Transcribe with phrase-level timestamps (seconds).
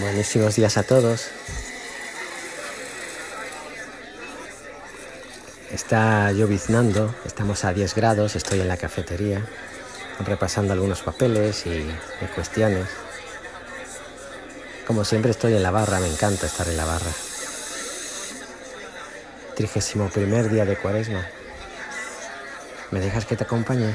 [0.00, 1.28] Buenísimos días a todos.
[5.70, 9.46] Está lloviznando, estamos a 10 grados, estoy en la cafetería
[10.24, 12.86] repasando algunos papeles y, y cuestiones.
[14.86, 17.10] Como siempre estoy en la barra, me encanta estar en la barra.
[19.54, 21.26] Trigésimo primer día de cuaresma.
[22.90, 23.94] ¿Me dejas que te acompañe?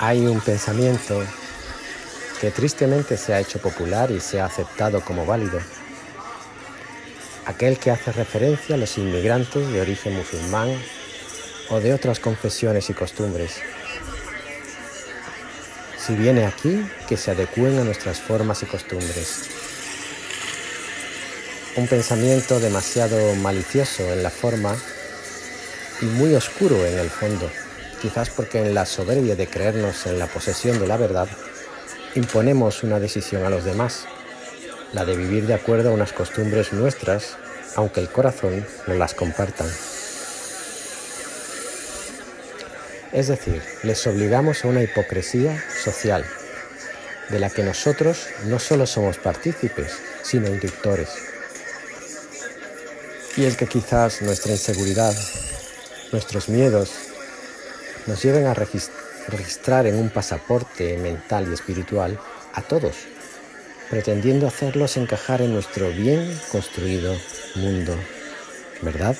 [0.00, 1.20] Hay un pensamiento
[2.40, 5.58] que tristemente se ha hecho popular y se ha aceptado como válido.
[7.46, 10.72] Aquel que hace referencia a los inmigrantes de origen musulmán
[11.70, 13.56] o de otras confesiones y costumbres.
[15.98, 19.50] Si viene aquí, que se adecúen a nuestras formas y costumbres.
[21.74, 24.76] Un pensamiento demasiado malicioso en la forma
[26.00, 27.50] y muy oscuro en el fondo
[28.00, 31.28] quizás porque en la soberbia de creernos en la posesión de la verdad,
[32.14, 34.06] imponemos una decisión a los demás,
[34.92, 37.36] la de vivir de acuerdo a unas costumbres nuestras,
[37.76, 39.68] aunque el corazón no las compartan.
[43.12, 46.24] Es decir, les obligamos a una hipocresía social,
[47.30, 51.08] de la que nosotros no solo somos partícipes, sino inductores.
[53.36, 55.14] Y es que quizás nuestra inseguridad,
[56.12, 56.90] nuestros miedos,
[58.08, 62.18] nos lleven a registrar en un pasaporte mental y espiritual
[62.54, 62.96] a todos,
[63.90, 67.14] pretendiendo hacerlos encajar en nuestro bien construido
[67.54, 67.94] mundo,
[68.80, 69.14] ¿verdad?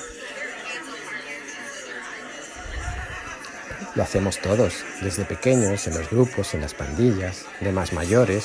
[3.95, 8.45] Lo hacemos todos, desde pequeños, en los grupos, en las pandillas, de más mayores,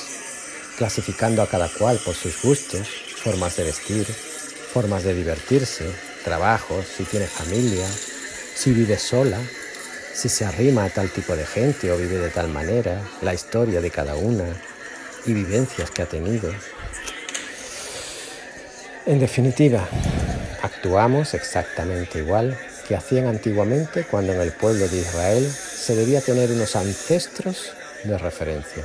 [0.77, 2.87] clasificando a cada cual por sus gustos,
[3.23, 4.05] formas de vestir,
[4.73, 5.89] formas de divertirse,
[6.25, 7.87] trabajos, si tiene familia,
[8.55, 9.39] si vive sola,
[10.13, 13.81] si se arrima a tal tipo de gente o vive de tal manera, la historia
[13.81, 14.45] de cada una
[15.25, 16.51] y vivencias que ha tenido.
[19.05, 19.87] En definitiva,
[20.61, 22.57] actuamos exactamente igual
[22.87, 27.73] que hacían antiguamente cuando en el pueblo de Israel se debía tener unos ancestros
[28.03, 28.83] de referencia.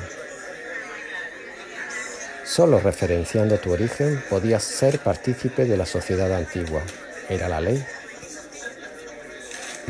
[2.45, 6.83] Solo referenciando tu origen podías ser partícipe de la sociedad antigua.
[7.29, 7.85] Era la ley.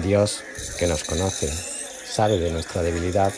[0.02, 0.44] Dios,
[0.78, 3.32] que nos conoce, sabe de nuestra debilidad,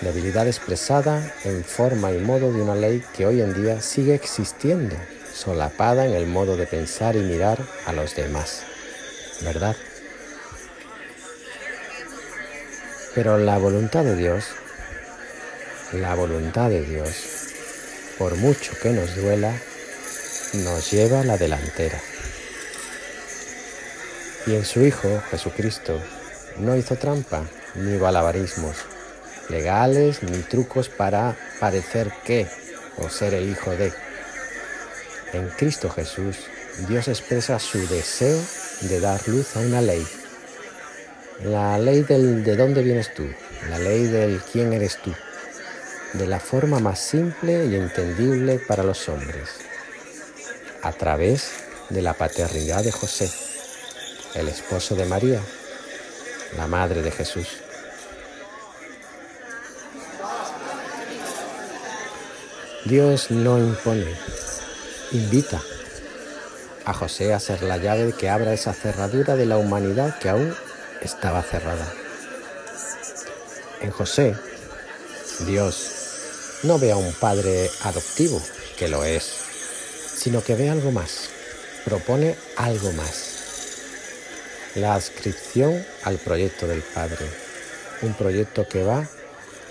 [0.00, 4.96] debilidad expresada en forma y modo de una ley que hoy en día sigue existiendo,
[5.34, 8.62] solapada en el modo de pensar y mirar a los demás.
[9.42, 9.76] ¿Verdad?
[13.14, 14.44] Pero la voluntad de Dios,
[15.92, 17.08] la voluntad de Dios,
[18.18, 19.54] por mucho que nos duela,
[20.54, 22.00] nos lleva a la delantera.
[24.46, 26.00] Y en su Hijo, Jesucristo,
[26.58, 27.44] no hizo trampa
[27.76, 28.76] ni balabarismos
[29.48, 32.48] legales ni trucos para parecer que
[32.98, 33.92] o ser el Hijo de.
[35.32, 36.38] En Cristo Jesús,
[36.88, 38.38] Dios expresa su deseo
[38.82, 40.04] de dar luz a una ley.
[41.44, 43.24] La ley del de dónde vienes tú,
[43.68, 45.12] la ley del quién eres tú,
[46.14, 49.50] de la forma más simple y entendible para los hombres,
[50.82, 51.50] a través
[51.90, 53.30] de la paternidad de José
[54.34, 55.40] el esposo de María,
[56.56, 57.48] la madre de Jesús.
[62.84, 64.16] Dios no impone,
[65.12, 65.62] invita
[66.84, 70.54] a José a ser la llave que abra esa cerradura de la humanidad que aún
[71.00, 71.92] estaba cerrada.
[73.80, 74.34] En José,
[75.46, 78.42] Dios no ve a un padre adoptivo,
[78.76, 79.30] que lo es,
[80.16, 81.28] sino que ve algo más,
[81.84, 83.41] propone algo más
[84.74, 87.26] la adscripción al proyecto del Padre,
[88.02, 89.06] un proyecto que va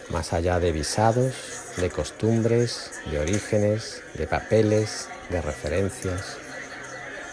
[0.10, 1.34] más allá de visados,
[1.78, 6.38] de costumbres, de orígenes, de papeles, de referencias,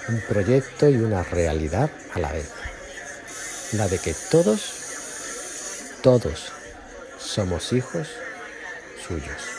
[0.09, 2.49] un proyecto y una realidad a la vez,
[3.73, 4.73] la de que todos,
[6.03, 6.53] todos
[7.19, 8.09] somos hijos
[9.07, 9.58] suyos.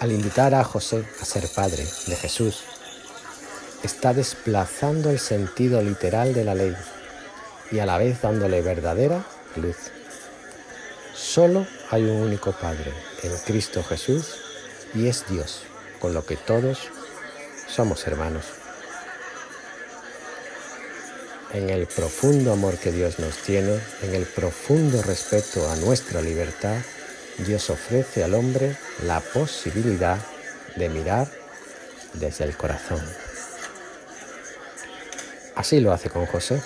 [0.00, 2.64] Al invitar a José a ser padre de Jesús,
[3.82, 6.76] está desplazando el sentido literal de la ley
[7.70, 9.24] y a la vez dándole verdadera
[9.56, 9.76] luz.
[11.14, 14.36] Solo hay un único Padre en Cristo Jesús
[14.94, 15.62] y es Dios,
[15.98, 16.90] con lo que todos
[17.66, 18.44] somos hermanos.
[21.54, 26.76] En el profundo amor que Dios nos tiene, en el profundo respeto a nuestra libertad,
[27.38, 30.18] Dios ofrece al hombre la posibilidad
[30.76, 31.28] de mirar
[32.14, 33.00] desde el corazón.
[35.54, 36.62] Así lo hace con José.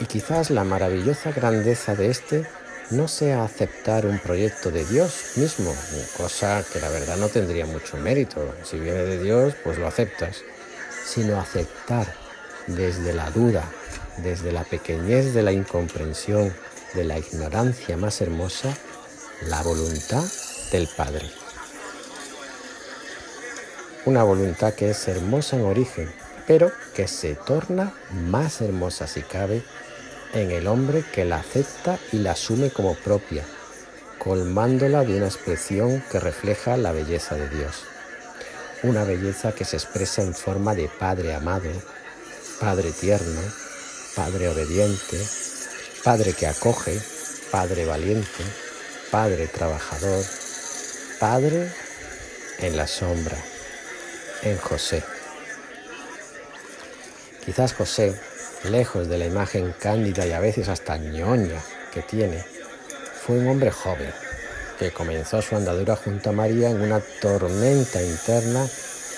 [0.00, 2.46] Y quizás la maravillosa grandeza de este
[2.90, 5.74] no sea aceptar un proyecto de Dios mismo,
[6.16, 8.54] cosa que la verdad no tendría mucho mérito.
[8.64, 10.42] Si viene de Dios, pues lo aceptas,
[11.04, 12.06] sino aceptar
[12.66, 13.64] desde la duda,
[14.18, 16.54] desde la pequeñez de la incomprensión,
[16.94, 18.74] de la ignorancia más hermosa,
[19.42, 20.24] la voluntad
[20.72, 21.30] del Padre.
[24.04, 26.12] Una voluntad que es hermosa en origen,
[26.46, 29.62] pero que se torna más hermosa si cabe
[30.34, 33.44] en el hombre que la acepta y la asume como propia,
[34.18, 37.84] colmándola de una expresión que refleja la belleza de Dios.
[38.82, 41.70] Una belleza que se expresa en forma de Padre amado,
[42.60, 43.40] Padre tierno,
[44.16, 45.20] Padre obediente,
[46.02, 47.00] Padre que acoge,
[47.52, 48.44] Padre valiente,
[49.10, 50.22] Padre trabajador,
[51.18, 51.70] Padre
[52.58, 53.38] en la sombra,
[54.42, 55.02] en José.
[57.42, 58.14] Quizás José,
[58.64, 61.62] lejos de la imagen cándida y a veces hasta ñoña
[61.92, 62.44] que tiene,
[63.24, 64.12] fue un hombre joven
[64.78, 68.68] que comenzó su andadura junto a María en una tormenta interna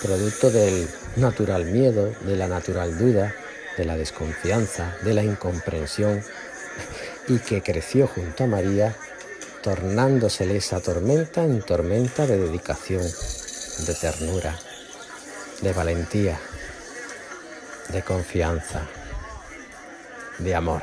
[0.01, 3.35] producto del natural miedo, de la natural duda,
[3.77, 6.23] de la desconfianza, de la incomprensión
[7.27, 8.95] y que creció junto a María
[9.63, 14.59] tornándosele esa tormenta en tormenta de dedicación, de ternura,
[15.61, 16.41] de valentía,
[17.89, 18.87] de confianza,
[20.39, 20.83] de amor.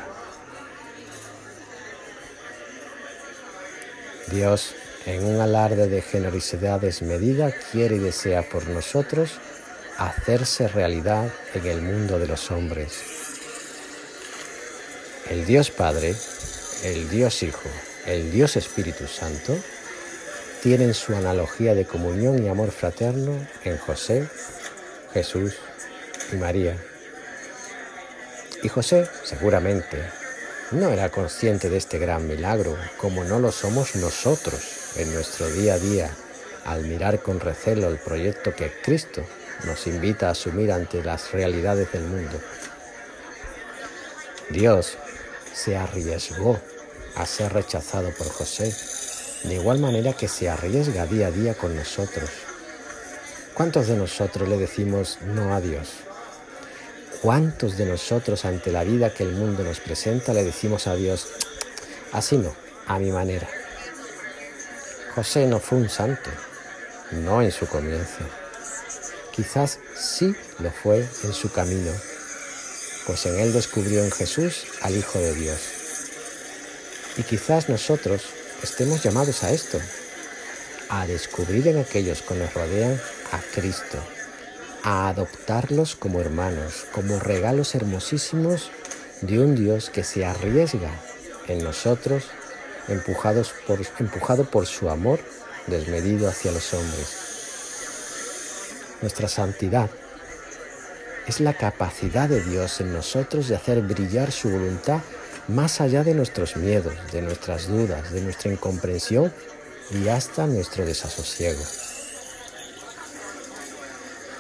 [4.27, 4.75] Dios,
[5.05, 9.39] en un alarde de generosidad desmedida, quiere y desea por nosotros
[9.97, 12.91] hacerse realidad en el mundo de los hombres.
[15.29, 16.15] El Dios Padre,
[16.83, 17.69] el Dios Hijo,
[18.07, 19.55] el Dios Espíritu Santo
[20.63, 23.33] tienen su analogía de comunión y amor fraterno
[23.63, 24.27] en José,
[25.13, 25.55] Jesús
[26.31, 26.77] y María.
[28.63, 30.01] Y José, seguramente,
[30.71, 35.75] no era consciente de este gran milagro, como no lo somos nosotros en nuestro día
[35.75, 36.09] a día,
[36.65, 39.23] al mirar con recelo el proyecto que Cristo
[39.65, 42.39] nos invita a asumir ante las realidades del mundo.
[44.49, 44.97] Dios
[45.53, 46.59] se arriesgó
[47.17, 48.73] a ser rechazado por José,
[49.43, 52.29] de igual manera que se arriesga día a día con nosotros.
[53.55, 55.89] ¿Cuántos de nosotros le decimos no a Dios?
[57.23, 61.27] ¿Cuántos de nosotros ante la vida que el mundo nos presenta le decimos a Dios,
[62.11, 62.53] así no,
[62.85, 63.49] a mi manera?
[65.15, 66.29] José no fue un santo,
[67.11, 68.19] no en su comienzo.
[69.35, 71.91] Quizás sí lo fue en su camino,
[73.07, 75.76] pues en él descubrió en Jesús al Hijo de Dios.
[77.17, 78.23] Y quizás nosotros
[78.63, 79.79] estemos llamados a esto,
[80.89, 82.99] a descubrir en aquellos que nos rodean
[83.31, 83.99] a Cristo
[84.83, 88.71] a adoptarlos como hermanos, como regalos hermosísimos
[89.21, 90.91] de un Dios que se arriesga
[91.49, 92.23] en nosotros,
[92.87, 93.53] empujados
[93.99, 95.19] empujado por su amor
[95.67, 97.17] desmedido hacia los hombres.
[99.01, 99.89] Nuestra santidad
[101.27, 105.01] es la capacidad de Dios en nosotros de hacer brillar su voluntad
[105.47, 109.33] más allá de nuestros miedos, de nuestras dudas, de nuestra incomprensión
[109.91, 111.61] y hasta nuestro desasosiego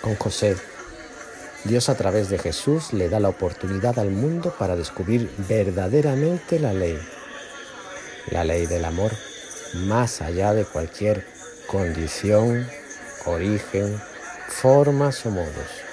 [0.01, 0.55] con José.
[1.63, 6.71] Dios a través de Jesús le da la oportunidad al mundo para descubrir verdaderamente la
[6.71, 6.97] ley,
[8.31, 9.11] la ley del amor,
[9.73, 11.25] más allá de cualquier
[11.67, 12.67] condición,
[13.25, 14.01] origen,
[14.47, 15.86] formas o modos.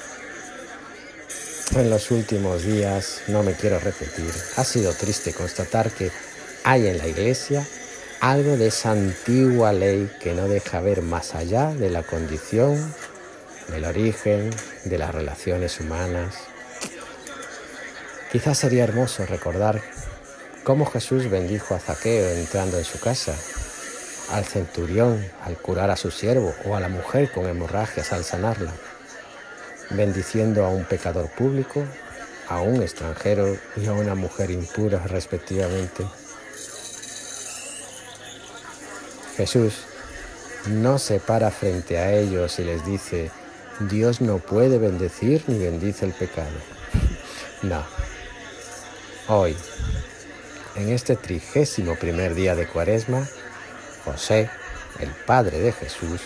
[1.76, 6.12] En los últimos días, no me quiero repetir, ha sido triste constatar que
[6.62, 7.66] hay en la iglesia
[8.20, 12.94] algo de esa antigua ley que no deja ver más allá de la condición
[13.72, 14.50] del origen,
[14.84, 16.36] de las relaciones humanas.
[18.30, 19.82] Quizás sería hermoso recordar
[20.62, 23.34] cómo Jesús bendijo a Zaqueo entrando en su casa,
[24.30, 28.72] al centurión al curar a su siervo o a la mujer con hemorragias al sanarla,
[29.90, 31.84] bendiciendo a un pecador público,
[32.48, 36.04] a un extranjero y a una mujer impura respectivamente.
[39.36, 39.74] Jesús
[40.68, 43.30] no se para frente a ellos y les dice,
[43.80, 46.50] Dios no puede bendecir ni bendice el pecado.
[47.62, 47.82] No.
[49.28, 49.56] Hoy,
[50.76, 53.26] en este trigésimo primer día de Cuaresma,
[54.04, 54.50] José,
[55.00, 56.20] el Padre de Jesús,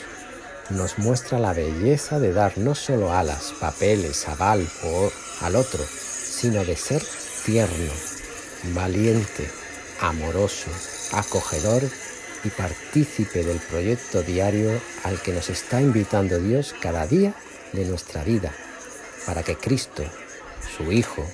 [0.70, 5.10] nos muestra la belleza de dar no solo alas, papeles, aval o
[5.40, 7.02] al otro, sino de ser
[7.44, 7.92] tierno,
[8.74, 9.48] valiente,
[10.00, 10.70] amoroso,
[11.12, 11.82] acogedor
[12.44, 17.34] y partícipe del proyecto diario al que nos está invitando Dios cada día
[17.72, 18.52] de nuestra vida
[19.26, 20.04] para que Cristo,
[20.76, 21.26] su Hijo,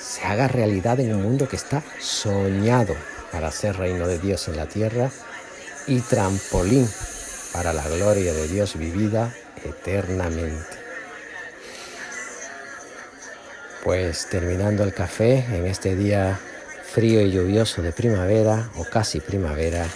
[0.00, 2.94] se haga realidad en un mundo que está soñado
[3.32, 5.10] para ser reino de Dios en la tierra
[5.86, 6.88] y trampolín
[7.56, 9.32] para la gloria de Dios vivida
[9.64, 10.76] eternamente.
[13.82, 16.38] Pues terminando el café en este día
[16.84, 19.88] frío y lluvioso de primavera o casi primavera,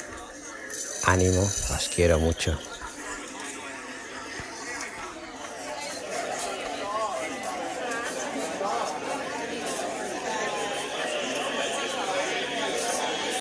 [1.04, 2.58] ánimo, os quiero mucho.